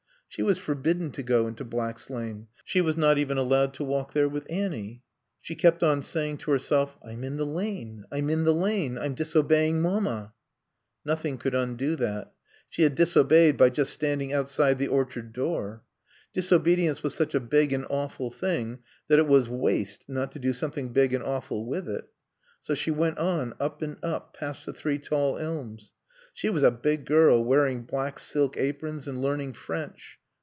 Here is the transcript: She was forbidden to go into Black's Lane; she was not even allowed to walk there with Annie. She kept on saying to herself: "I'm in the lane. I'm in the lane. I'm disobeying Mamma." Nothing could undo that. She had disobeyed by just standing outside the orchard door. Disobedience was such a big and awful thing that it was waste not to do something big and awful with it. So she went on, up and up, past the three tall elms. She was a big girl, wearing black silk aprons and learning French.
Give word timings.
She 0.33 0.43
was 0.43 0.57
forbidden 0.57 1.11
to 1.11 1.23
go 1.23 1.45
into 1.45 1.65
Black's 1.65 2.09
Lane; 2.09 2.47
she 2.63 2.79
was 2.79 2.95
not 2.95 3.17
even 3.17 3.37
allowed 3.37 3.73
to 3.73 3.83
walk 3.83 4.13
there 4.13 4.29
with 4.29 4.49
Annie. 4.49 5.03
She 5.41 5.55
kept 5.55 5.83
on 5.83 6.01
saying 6.01 6.37
to 6.37 6.51
herself: 6.51 6.97
"I'm 7.05 7.25
in 7.25 7.35
the 7.35 7.45
lane. 7.45 8.05
I'm 8.13 8.29
in 8.29 8.45
the 8.45 8.53
lane. 8.53 8.97
I'm 8.97 9.13
disobeying 9.13 9.81
Mamma." 9.81 10.33
Nothing 11.03 11.37
could 11.37 11.53
undo 11.53 11.97
that. 11.97 12.31
She 12.69 12.83
had 12.83 12.95
disobeyed 12.95 13.57
by 13.57 13.71
just 13.71 13.91
standing 13.91 14.31
outside 14.31 14.79
the 14.79 14.87
orchard 14.87 15.33
door. 15.33 15.83
Disobedience 16.33 17.03
was 17.03 17.13
such 17.13 17.35
a 17.35 17.41
big 17.41 17.73
and 17.73 17.85
awful 17.89 18.31
thing 18.31 18.79
that 19.09 19.19
it 19.19 19.27
was 19.27 19.49
waste 19.49 20.05
not 20.07 20.31
to 20.31 20.39
do 20.39 20.53
something 20.53 20.93
big 20.93 21.13
and 21.13 21.25
awful 21.25 21.65
with 21.67 21.89
it. 21.89 22.07
So 22.61 22.73
she 22.73 22.89
went 22.89 23.17
on, 23.17 23.53
up 23.59 23.81
and 23.81 23.97
up, 24.01 24.33
past 24.33 24.65
the 24.65 24.71
three 24.71 24.97
tall 24.97 25.37
elms. 25.37 25.91
She 26.33 26.49
was 26.49 26.63
a 26.63 26.71
big 26.71 27.03
girl, 27.05 27.43
wearing 27.43 27.81
black 27.81 28.17
silk 28.17 28.55
aprons 28.55 29.09
and 29.09 29.21
learning 29.21 29.53
French. 29.55 30.19